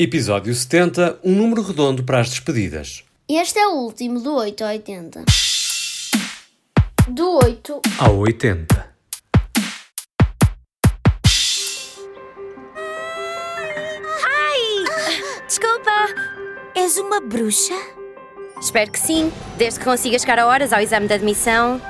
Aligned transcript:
Episódio 0.00 0.54
70, 0.54 1.18
um 1.24 1.34
número 1.34 1.60
redondo 1.60 2.04
para 2.04 2.20
as 2.20 2.30
despedidas. 2.30 3.02
Este 3.28 3.58
é 3.58 3.66
o 3.66 3.72
último 3.72 4.20
do 4.20 4.32
8 4.32 4.62
ao 4.62 4.70
80. 4.70 5.24
Do 7.08 7.38
8 7.42 7.82
Ao 7.98 8.16
80. 8.18 8.88
Desculpa, 15.48 15.90
és 16.76 16.96
uma 16.98 17.20
bruxa? 17.20 17.74
Espero 18.60 18.92
que 18.92 19.00
sim, 19.00 19.32
desde 19.56 19.80
que 19.80 19.84
consiga 19.84 20.16
chegar 20.16 20.38
a 20.38 20.46
horas 20.46 20.72
ao 20.72 20.80
exame 20.80 21.08
de 21.08 21.14
admissão. 21.14 21.80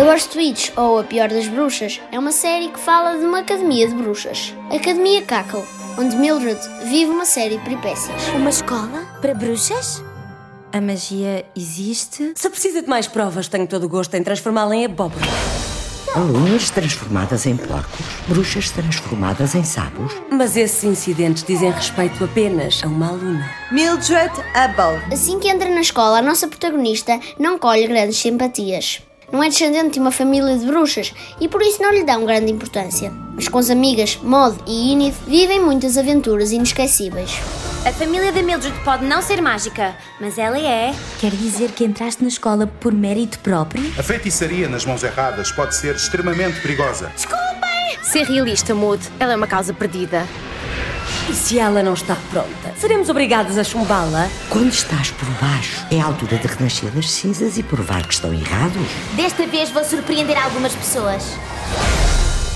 The 0.00 0.06
Worst 0.06 0.34
Witch, 0.34 0.72
ou 0.78 0.98
A 0.98 1.04
Pior 1.04 1.28
das 1.28 1.46
Bruxas, 1.46 2.00
é 2.10 2.18
uma 2.18 2.32
série 2.32 2.70
que 2.70 2.80
fala 2.80 3.18
de 3.18 3.24
uma 3.26 3.40
academia 3.40 3.86
de 3.86 3.94
bruxas. 3.94 4.54
Academia 4.74 5.20
Cackle, 5.20 5.62
onde 5.98 6.16
Mildred 6.16 6.58
vive 6.84 7.10
uma 7.10 7.26
série 7.26 7.58
de 7.58 7.64
peripécias. 7.64 8.28
Uma 8.28 8.48
escola 8.48 9.06
para 9.20 9.34
bruxas? 9.34 10.02
A 10.72 10.80
magia 10.80 11.44
existe? 11.54 12.32
Se 12.34 12.48
precisa 12.48 12.80
de 12.80 12.88
mais 12.88 13.06
provas, 13.06 13.46
tenho 13.46 13.66
todo 13.66 13.84
o 13.84 13.88
gosto 13.90 14.14
em 14.14 14.22
transformá-la 14.22 14.74
em 14.74 14.86
abóbora. 14.86 15.26
Alunas 16.16 16.70
transformadas 16.70 17.44
em 17.44 17.58
porcos, 17.58 18.06
bruxas 18.26 18.70
transformadas 18.70 19.54
em 19.54 19.64
sabos. 19.64 20.14
Mas 20.30 20.56
esses 20.56 20.82
incidentes 20.82 21.44
dizem 21.44 21.72
respeito 21.72 22.24
apenas 22.24 22.80
a 22.82 22.86
uma 22.86 23.08
aluna. 23.08 23.50
Mildred 23.70 24.32
Abel. 24.54 24.98
Assim 25.12 25.38
que 25.38 25.48
entra 25.50 25.68
na 25.68 25.82
escola, 25.82 26.20
a 26.20 26.22
nossa 26.22 26.48
protagonista 26.48 27.20
não 27.38 27.58
colhe 27.58 27.86
grandes 27.86 28.16
simpatias. 28.16 29.02
Não 29.32 29.42
é 29.42 29.48
descendente 29.48 29.94
de 29.94 30.00
uma 30.00 30.10
família 30.10 30.56
de 30.58 30.66
bruxas 30.66 31.14
e 31.40 31.46
por 31.46 31.62
isso 31.62 31.80
não 31.80 31.92
lhe 31.92 32.04
dão 32.04 32.24
grande 32.24 32.50
importância. 32.50 33.12
Mas 33.34 33.48
com 33.48 33.58
as 33.58 33.70
amigas 33.70 34.18
Maud 34.22 34.58
e 34.66 34.92
Enid 34.92 35.14
vivem 35.26 35.60
muitas 35.60 35.96
aventuras 35.96 36.50
inesquecíveis. 36.50 37.38
A 37.86 37.92
família 37.92 38.32
da 38.32 38.42
Mildred 38.42 38.78
pode 38.84 39.06
não 39.06 39.22
ser 39.22 39.40
mágica, 39.40 39.96
mas 40.20 40.36
ela 40.36 40.58
é. 40.58 40.94
Quer 41.18 41.30
dizer 41.30 41.70
que 41.70 41.84
entraste 41.84 42.22
na 42.22 42.28
escola 42.28 42.66
por 42.66 42.92
mérito 42.92 43.38
próprio? 43.38 43.82
A 43.98 44.02
feitiçaria 44.02 44.68
nas 44.68 44.84
mãos 44.84 45.02
erradas 45.02 45.50
pode 45.52 45.74
ser 45.76 45.94
extremamente 45.94 46.60
perigosa. 46.60 47.10
Ser 48.02 48.24
realista, 48.24 48.74
Mood. 48.74 49.02
Ela 49.18 49.34
é 49.34 49.36
uma 49.36 49.46
causa 49.46 49.72
perdida. 49.72 50.26
E 51.30 51.32
se 51.32 51.60
ela 51.60 51.80
não 51.80 51.94
está 51.94 52.16
pronta? 52.28 52.74
Seremos 52.76 53.08
obrigadas 53.08 53.56
a 53.56 53.62
chumbá-la? 53.62 54.28
Quando 54.48 54.72
estás 54.72 55.12
por 55.12 55.28
baixo, 55.40 55.86
é 55.88 56.00
a 56.00 56.04
altura 56.04 56.36
de 56.38 56.48
renascer 56.48 56.90
das 56.90 57.08
cinzas 57.08 57.56
e 57.56 57.62
provar 57.62 58.04
que 58.04 58.14
estão 58.14 58.34
errados. 58.34 58.82
Desta 59.14 59.46
vez 59.46 59.70
vou 59.70 59.84
surpreender 59.84 60.36
algumas 60.36 60.74
pessoas. 60.74 61.22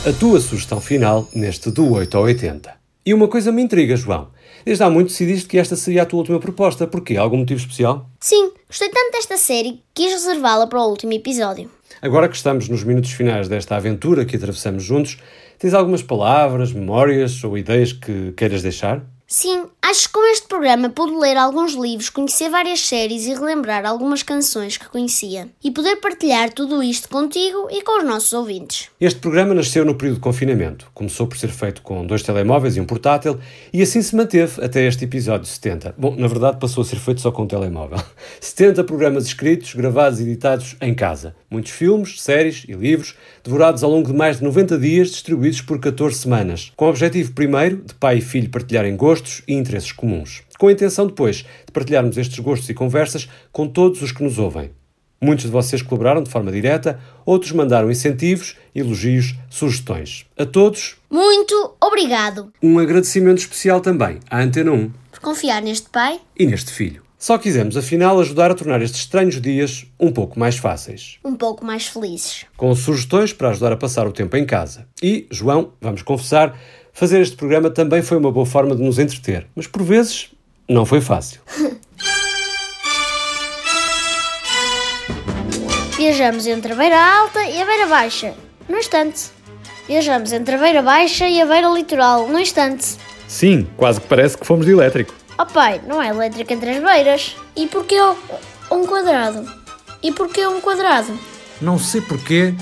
A 0.05 0.13
tua 0.19 0.41
sugestão 0.41 0.81
final 0.81 1.29
neste 1.33 1.71
do 1.71 1.89
8 1.93 2.17
ao 2.17 2.25
80. 2.25 2.75
E 3.07 3.15
uma 3.15 3.29
coisa 3.29 3.53
me 3.53 3.63
intriga, 3.63 3.95
João. 3.95 4.31
Desde 4.65 4.83
há 4.83 4.91
muito 4.91 5.11
decidiste 5.11 5.47
que 5.47 5.57
esta 5.57 5.77
seria 5.77 6.03
a 6.03 6.07
tua 6.07 6.19
última 6.19 6.41
proposta. 6.41 6.85
Porquê? 6.85 7.17
Algum 7.17 7.37
motivo 7.37 7.61
especial? 7.61 8.11
Sim, 8.19 8.51
gostei 8.67 8.89
tanto 8.89 9.13
desta 9.13 9.37
série 9.37 9.85
que 9.95 10.03
quis 10.03 10.13
reservá-la 10.13 10.67
para 10.67 10.81
o 10.81 10.89
último 10.91 11.13
episódio. 11.13 11.71
Agora 12.03 12.29
que 12.29 12.37
estamos 12.37 12.69
nos 12.69 12.83
minutos 12.83 13.13
finais 13.13 13.47
desta 13.47 13.77
aventura 13.77 14.25
que 14.25 14.37
atravessamos 14.37 14.83
juntos, 14.83 15.19
tens 15.59 15.75
algumas 15.75 16.03
palavras, 16.03 16.73
memórias 16.73 17.43
ou 17.45 17.57
ideias 17.57 17.93
que 17.93 18.33
queiras 18.33 18.63
deixar? 18.63 19.05
Sim, 19.37 19.65
acho 19.83 20.07
que 20.07 20.13
com 20.13 20.25
este 20.31 20.47
programa 20.47 20.89
pude 20.91 21.13
ler 21.17 21.37
alguns 21.37 21.75
livros, 21.75 22.09
conhecer 22.09 22.49
várias 22.49 22.79
séries 22.87 23.27
e 23.27 23.35
relembrar 23.35 23.85
algumas 23.85 24.23
canções 24.23 24.77
que 24.77 24.89
conhecia. 24.89 25.49
E 25.63 25.73
poder 25.73 25.97
partilhar 25.97 26.53
tudo 26.53 26.81
isto 26.85 27.09
contigo 27.09 27.67
e 27.69 27.83
com 27.83 27.99
os 27.99 28.05
nossos 28.05 28.33
ouvintes. 28.33 28.91
Este 29.01 29.19
programa 29.19 29.53
nasceu 29.53 29.85
no 29.85 29.97
período 29.97 30.19
de 30.19 30.21
confinamento. 30.21 30.89
Começou 30.95 31.27
por 31.27 31.37
ser 31.37 31.49
feito 31.49 31.83
com 31.83 32.07
dois 32.07 32.23
telemóveis 32.23 32.77
e 32.77 32.81
um 32.81 32.85
portátil 32.85 33.37
e 33.73 33.83
assim 33.83 34.01
se 34.01 34.15
manteve 34.15 34.65
até 34.65 34.87
este 34.87 35.05
episódio 35.05 35.49
70. 35.49 35.97
Bom, 35.99 36.15
na 36.17 36.29
verdade 36.29 36.61
passou 36.61 36.83
a 36.83 36.85
ser 36.85 37.01
feito 37.01 37.21
só 37.21 37.33
com 37.33 37.43
um 37.43 37.49
telemóvel. 37.49 37.99
70 38.41 38.85
programas 38.85 39.27
escritos, 39.27 39.75
gravados 39.75 40.21
e 40.21 40.23
editados 40.23 40.77
em 40.81 40.95
casa. 40.95 41.35
Muitos 41.51 41.73
filmes, 41.73 42.23
séries 42.23 42.65
e 42.69 42.73
livros, 42.73 43.17
devorados 43.43 43.83
ao 43.83 43.91
longo 43.91 44.07
de 44.07 44.17
mais 44.17 44.39
de 44.39 44.45
90 44.45 44.79
dias, 44.79 45.11
distribuídos 45.11 45.61
por 45.61 45.81
14 45.81 46.19
semanas. 46.19 46.73
Com 46.77 46.85
o 46.85 46.89
objetivo, 46.89 47.33
primeiro, 47.33 47.79
de 47.79 47.95
pai 47.95 48.19
e 48.19 48.21
filho 48.21 48.49
partilharem 48.49 48.97
gostos 49.25 49.43
e 49.49 49.55
interesses 49.55 49.93
comuns. 49.93 50.43
Com 50.59 50.69
a 50.69 50.73
intenção, 50.73 51.07
depois, 51.07 51.37
de 51.39 51.73
partilharmos 51.73 52.17
estes 52.19 52.39
gostos 52.39 52.69
e 52.69 52.75
conversas 52.75 53.29
com 53.51 53.67
todos 53.67 54.03
os 54.03 54.13
que 54.13 54.23
nos 54.23 54.39
ouvem. 54.39 54.71
Muitos 55.21 55.47
de 55.47 55.51
vocês 55.51 55.81
colaboraram 55.81 56.23
de 56.23 56.31
forma 56.31 56.53
direta, 56.53 57.01
outros 57.25 57.53
mandaram 57.53 57.91
incentivos, 57.91 58.57
elogios, 58.75 59.35
sugestões. 59.49 60.27
A 60.39 60.45
todos, 60.45 60.97
Muito 61.11 61.75
obrigado 61.83 62.53
um 62.63 62.79
agradecimento 62.79 63.39
especial 63.39 63.81
também 63.81 64.21
à 64.31 64.41
Antena 64.43 64.71
1 64.73 64.91
por 65.11 65.21
confiar 65.21 65.63
neste 65.63 65.89
pai. 65.89 66.21
e 66.39 66.45
neste 66.47 66.71
filho. 66.71 67.03
Só 67.19 67.39
quisemos, 67.39 67.75
afinal, 67.75 68.21
ajudar 68.21 68.51
a 68.51 68.55
tornar 68.55 68.83
estes 68.83 69.01
estranhos 69.01 69.41
dias 69.41 69.87
um 69.99 70.13
pouco 70.13 70.39
mais 70.39 70.59
fáceis. 70.59 71.17
um 71.25 71.35
pouco 71.35 71.65
mais 71.65 71.87
felizes. 71.87 72.45
Com 72.55 72.75
sugestões 72.75 73.33
para 73.33 73.49
ajudar 73.49 73.73
a 73.73 73.77
passar 73.79 74.07
o 74.07 74.13
tempo 74.13 74.37
em 74.37 74.45
casa. 74.45 74.87
E, 75.03 75.27
João, 75.31 75.73
vamos 75.81 76.03
confessar, 76.03 76.59
fazer 76.95 77.21
este 77.21 77.37
programa 77.37 77.69
também 77.69 78.01
foi 78.01 78.17
uma 78.17 78.31
boa 78.33 78.47
forma 78.47 78.75
de 78.75 78.83
nos 78.83 78.99
entreter. 78.99 79.47
Mas, 79.55 79.67
por 79.67 79.83
vezes, 79.83 80.31
não 80.67 80.87
foi 80.87 81.03
fácil. 81.03 81.41
Viajamos 85.97 86.47
entre 86.47 86.73
a 86.73 86.77
beira 86.77 86.99
alta 86.99 87.45
e 87.45 87.61
a 87.61 87.67
beira 87.67 87.87
baixa, 87.87 88.35
no 88.69 88.77
instante. 88.79 89.31
Viajamos 89.87 90.33
entre 90.33 90.55
a 90.55 90.59
beira 90.59 90.83
baixa 90.83 91.27
e 91.29 91.41
a 91.41 91.47
beira 91.47 91.69
litoral, 91.69 92.29
no 92.29 92.39
instante. 92.39 92.97
Sim, 93.27 93.67
quase 93.77 94.01
que 94.01 94.07
parece 94.07 94.37
que 94.37 94.47
fomos 94.47 94.67
de 94.67 94.73
elétrico. 94.73 95.15
Oh 95.39 95.47
pai, 95.47 95.81
não 95.87 96.01
é 96.03 96.09
elétrica 96.09 96.55
entre 96.55 96.71
as 96.71 96.83
beiras. 96.83 97.37
E 97.57 97.67
porquê 97.67 97.97
um 98.71 98.87
quadrado? 98.87 99.51
E 100.03 100.13
porquê 100.13 100.47
um 100.47 100.61
quadrado? 100.61 101.19
Não 101.61 101.79
sei 101.79 102.01
porquê, 102.01 102.55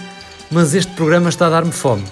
mas 0.51 0.75
este 0.75 0.93
programa 0.93 1.29
está 1.29 1.49
a 1.49 1.51
dar-me 1.51 1.73
fome. 1.73 2.05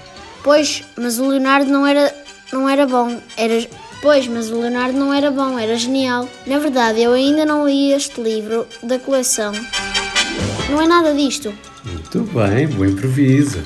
Pois, 0.43 0.83
mas 0.97 1.19
o 1.19 1.29
Leonardo 1.29 1.71
não 1.71 1.87
era, 1.87 2.15
não 2.53 2.69
era 2.69 2.87
bom. 2.87 3.21
Era, 3.37 3.67
pois, 4.01 4.27
mas 4.27 4.51
o 4.51 4.61
Leonardo 4.61 4.99
não 4.99 5.13
era 5.13 5.31
bom, 5.31 5.59
era 5.59 5.77
genial. 5.77 6.29
Na 6.47 6.59
verdade, 6.59 7.03
eu 7.03 7.13
ainda 7.13 7.45
não 7.45 7.67
li 7.67 7.93
este 7.93 8.21
livro 8.21 8.67
da 8.83 8.99
coleção. 8.99 9.53
Não 10.71 10.81
é 10.81 10.87
nada 10.87 11.15
disto. 11.15 11.53
Muito 11.85 12.21
bem, 12.33 12.69
bom 12.69 12.85
improviso. 12.85 13.63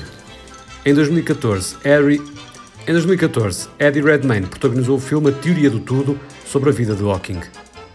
Em 0.85 0.93
2014, 0.93 1.77
Harry... 1.83 2.21
Em 2.87 2.91
2014, 2.91 3.67
Eddie 3.79 4.01
Redmayne 4.01 4.45
protagonizou 4.45 4.97
o 4.97 4.99
filme 4.99 5.29
A 5.29 5.33
Teoria 5.33 5.71
do 5.71 5.79
Tudo 5.79 6.19
sobre 6.45 6.69
a 6.69 6.71
vida 6.71 6.93
de 6.93 7.03
Hawking. 7.03 7.41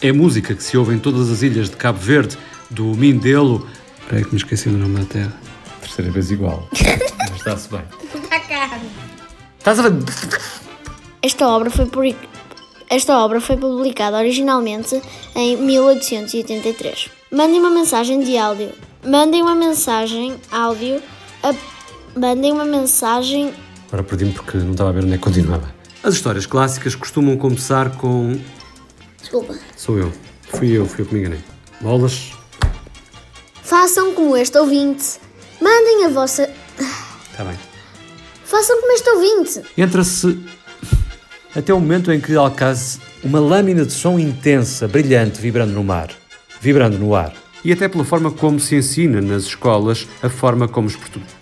É 0.03 0.11
música 0.11 0.53
que 0.53 0.63
se 0.65 0.77
ouve 0.77 0.95
em 0.95 0.99
todas 0.99 1.31
as 1.31 1.43
ilhas 1.43 1.71
de 1.71 1.77
Cabo 1.77 1.99
Verde, 1.99 2.37
do 2.69 2.87
Mindelo... 2.97 3.67
Espera 4.01 4.19
aí 4.19 4.25
que 4.25 4.33
me 4.33 4.39
esqueci 4.39 4.69
do 4.69 4.77
nome 4.77 4.99
da 4.99 5.05
terra. 5.05 5.33
Terceira 5.81 6.11
vez 6.11 6.33
igual. 6.33 6.69
Mas 6.73 7.37
está-se 7.37 7.69
bem. 7.69 7.83
Estás 9.59 9.79
a 9.79 9.89
ver? 9.89 9.93
Esta 11.23 11.49
obra 11.49 11.71
foi 11.71 11.87
por- 11.87 12.05
Esta 12.89 13.19
obra 13.19 13.41
foi 13.41 13.57
publicada 13.57 14.19
originalmente 14.19 15.01
em 15.35 15.57
1883. 15.57 17.09
Mandem 17.31 17.61
uma 17.61 17.71
mensagem 17.71 18.21
de 18.21 18.37
áudio. 18.37 18.73
Mandem 19.05 19.43
uma 19.43 19.55
mensagem 19.55 20.37
áudio. 20.51 21.01
A... 21.43 21.55
Mandem 22.19 22.53
uma 22.53 22.65
mensagem. 22.65 23.55
Agora 23.89 24.03
perdi-me 24.03 24.33
porque 24.33 24.59
não 24.59 24.73
estava 24.73 24.91
a 24.91 24.93
ver 24.93 25.05
onde 25.05 25.15
é 25.15 25.17
que 25.19 25.23
continuava. 25.23 25.73
As 26.03 26.15
histórias 26.15 26.47
clássicas 26.47 26.95
costumam 26.95 27.37
começar 27.37 27.97
com... 27.97 28.39
Desculpa. 29.21 29.55
Sou 29.77 29.99
eu. 29.99 30.13
Fui 30.49 30.69
eu, 30.77 30.85
fui 30.87 31.03
eu 31.03 31.07
que 31.07 31.15
me 31.15 31.21
enganei. 31.21 31.41
Bolas. 31.81 32.33
Façam 33.63 34.13
como 34.15 34.37
este 34.37 34.59
ouvinte. 34.59 35.19
Mandem 35.61 36.07
a 36.07 36.09
vossa. 36.09 36.51
Está 37.31 37.45
bem. 37.45 37.70
Façam 38.51 38.81
como 38.81 38.93
este 38.93 39.09
ouvinte. 39.11 39.63
Entra-se 39.79 40.39
até 41.55 41.73
o 41.73 41.79
momento 41.81 42.11
em 42.13 42.21
que 42.21 42.35
alcance 42.35 42.99
uma 43.23 43.39
lâmina 43.39 43.85
de 43.85 43.93
som 43.93 44.19
intensa, 44.19 44.89
brilhante, 44.89 45.41
vibrando 45.41 45.73
no 45.73 45.85
mar. 45.85 46.11
Vibrando 46.61 46.99
no 46.99 47.15
ar. 47.15 47.33
E 47.65 47.73
até 47.73 47.89
pela 47.89 48.05
forma 48.05 48.31
como 48.31 48.59
se 48.59 48.75
ensina 48.77 49.21
nas 49.21 49.45
escolas, 49.45 50.07
a 50.23 50.29
forma 50.29 50.67
como 50.67 50.89
os 50.89 50.97
portugueses... 50.97 51.35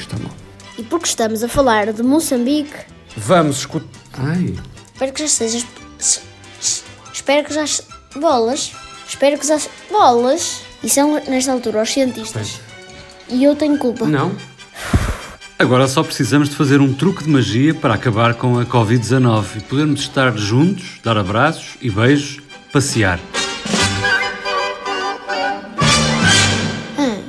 Está 0.00 0.16
mal. 0.18 0.32
E 0.78 0.82
porque 0.82 1.06
estamos 1.06 1.42
a 1.42 1.48
falar 1.48 1.92
de 1.92 2.02
Moçambique, 2.02 2.74
Vamos 3.16 3.58
escutar... 3.58 3.88
Ai... 4.14 4.54
espero 4.94 5.12
que 5.12 5.20
já 5.22 5.28
sejas. 5.28 5.66
Espero 7.12 7.46
que 7.46 7.52
já. 7.54 7.66
se- 7.66 7.82
Bolas. 8.16 8.72
Espero 9.08 9.38
que 9.38 9.46
já. 9.46 9.58
Bolas. 9.90 10.62
E 10.82 10.88
são, 10.88 11.14
nesta 11.28 11.52
altura, 11.52 11.82
os 11.82 11.90
cientistas. 11.90 12.60
E 13.28 13.42
eu 13.44 13.54
tenho 13.56 13.76
culpa. 13.78 14.06
Não. 14.06 14.32
Agora 15.58 15.88
só 15.88 16.04
precisamos 16.04 16.48
de 16.48 16.54
fazer 16.54 16.80
um 16.80 16.94
truque 16.94 17.24
de 17.24 17.30
magia 17.30 17.74
para 17.74 17.94
acabar 17.94 18.34
com 18.34 18.58
a 18.58 18.64
Covid-19 18.64 19.56
e 19.56 19.60
podermos 19.60 20.00
estar 20.00 20.36
juntos, 20.36 21.00
dar 21.02 21.18
abraços 21.18 21.76
e 21.82 21.90
beijos, 21.90 22.40
passear. 22.72 23.18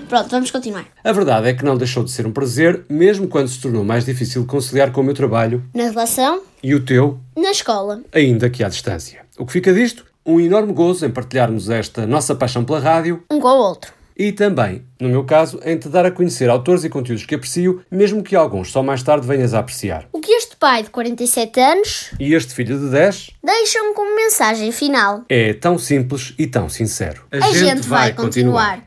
Pronto, 0.08 0.30
vamos 0.30 0.50
continuar. 0.50 0.86
A 1.04 1.12
verdade 1.12 1.50
é 1.50 1.54
que 1.54 1.64
não 1.64 1.78
deixou 1.78 2.04
de 2.04 2.10
ser 2.12 2.26
um 2.26 2.32
prazer, 2.32 2.84
mesmo 2.90 3.28
quando 3.28 3.48
se 3.48 3.60
tornou 3.60 3.84
mais 3.84 4.06
difícil 4.06 4.44
conciliar 4.46 4.92
com 4.92 5.02
o 5.02 5.04
meu 5.04 5.14
trabalho 5.14 5.64
Na 5.74 5.84
relação, 5.84 6.42
e 6.64 6.74
o 6.74 6.80
teu, 6.84 7.20
na 7.38 7.52
escola. 7.52 8.02
ainda 8.12 8.50
que 8.50 8.64
à 8.64 8.70
distância. 8.70 9.22
O 9.38 9.46
que 9.46 9.54
fica 9.54 9.72
disto? 9.72 10.04
Um 10.26 10.40
enorme 10.40 10.74
gozo 10.74 11.06
em 11.06 11.12
partilharmos 11.12 11.70
esta 11.70 12.08
nossa 12.08 12.34
paixão 12.36 12.64
pela 12.66 12.80
rádio 12.80 13.24
Um 13.30 13.40
com 13.40 13.48
o 13.50 13.58
outro. 13.58 13.94
E 14.20 14.34
também, 14.34 14.84
no 15.00 15.08
meu 15.08 15.24
caso, 15.24 15.62
em 15.64 15.78
te 15.78 15.88
dar 15.88 16.06
a 16.06 16.12
conhecer 16.12 16.50
autores 16.50 16.84
e 16.84 16.90
conteúdos 16.90 17.26
que 17.26 17.36
aprecio, 17.36 17.82
mesmo 17.90 18.22
que 18.22 18.36
alguns 18.36 18.70
só 18.70 18.84
mais 18.84 19.02
tarde 19.02 19.26
venhas 19.26 19.54
a 19.54 19.60
apreciar. 19.60 20.10
O 20.12 20.20
que 20.20 20.34
este 20.34 20.58
pai 20.58 20.84
de 20.84 20.90
47 20.90 21.58
anos 21.62 22.12
E 22.20 22.34
este 22.34 22.54
filho 22.54 22.78
de 22.78 22.90
10 22.90 23.30
deixa-me 23.42 23.94
como 23.94 24.14
mensagem 24.14 24.74
final. 24.74 25.24
é 25.30 25.54
tão 25.54 25.80
simples 25.80 26.34
e 26.38 26.46
tão 26.46 26.68
sincero. 26.68 27.24
A, 27.32 27.40
gente, 27.52 27.88
vai 27.88 28.12
continuar. 28.12 28.84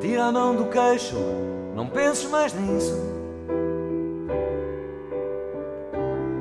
Tira 0.00 0.24
a 0.24 0.32
mão 0.32 0.56
do 0.56 0.64
queixo, 0.64 1.14
não 1.76 1.86
penses 1.86 2.24
mais 2.30 2.54
nisso. 2.54 2.94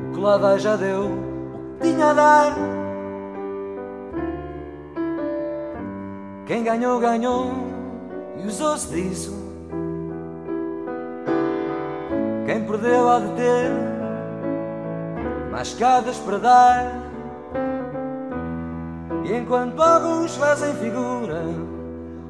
O 0.08 0.14
que 0.14 0.20
lá 0.22 0.38
vai 0.38 0.58
já 0.60 0.78
deu 0.78 1.08
o 1.08 1.78
que 1.82 1.90
tinha 1.90 2.06
a 2.06 2.14
dar. 2.14 2.56
Quem 6.48 6.64
ganhou, 6.64 7.00
ganhou 7.02 7.69
e 8.42 8.48
usou-se 8.48 8.88
disso. 8.88 9.34
Quem 12.46 12.64
perdeu 12.64 13.10
há 13.10 13.20
de 13.20 13.28
ter 13.36 13.72
mais 15.52 15.68
escadas 15.68 16.18
para 16.18 16.38
dar. 16.38 16.92
E 19.26 19.34
enquanto 19.34 19.82
alguns 19.82 20.36
fazem 20.36 20.74
figura, 20.76 21.44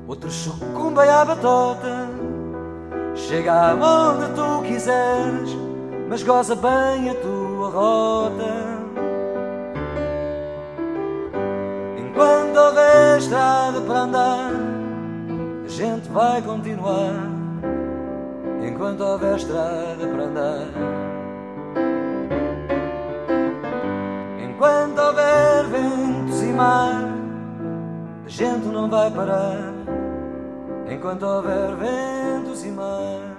outros 0.07 0.33
sucumbem 0.33 1.09
à 1.09 1.23
batota. 1.23 2.09
Chega 3.15 3.71
aonde 3.71 4.33
tu 4.33 4.61
quiseres, 4.67 5.55
mas 6.09 6.23
goza 6.23 6.55
bem 6.55 7.09
a 7.09 7.15
tua 7.15 7.69
rota. 7.69 8.79
Enquanto 11.97 12.57
houver 12.57 13.17
estrada 13.19 13.81
para 13.81 13.99
andar, 13.99 14.51
gente 15.79 16.09
vai 16.09 16.41
continuar. 16.41 17.13
Enquanto 18.67 19.01
houver 19.01 19.37
estrada 19.37 20.07
para 20.07 20.23
andar. 20.25 20.67
Enquanto 24.43 24.99
houver 24.99 25.63
ventos 25.67 26.43
e 26.43 26.47
mar, 26.47 27.05
a 28.25 28.29
gente 28.29 28.67
não 28.67 28.89
vai 28.89 29.09
parar. 29.09 29.73
Enquanto 30.91 31.23
houver 31.23 31.75
ventos 31.77 32.65
e 32.65 32.71
mar. 32.71 33.38